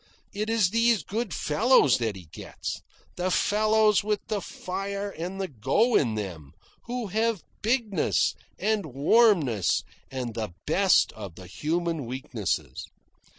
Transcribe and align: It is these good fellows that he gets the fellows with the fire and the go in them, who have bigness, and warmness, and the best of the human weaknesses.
It 0.33 0.49
is 0.49 0.71
these 0.71 1.03
good 1.03 1.31
fellows 1.31 1.99
that 1.99 2.15
he 2.15 2.25
gets 2.31 2.81
the 3.17 3.29
fellows 3.29 4.03
with 4.03 4.19
the 4.29 4.41
fire 4.41 5.11
and 5.11 5.39
the 5.39 5.47
go 5.47 5.93
in 5.95 6.15
them, 6.15 6.53
who 6.85 7.09
have 7.13 7.43
bigness, 7.61 8.33
and 8.57 8.83
warmness, 8.87 9.83
and 10.09 10.33
the 10.33 10.53
best 10.65 11.11
of 11.13 11.35
the 11.35 11.45
human 11.45 12.07
weaknesses. 12.07 12.87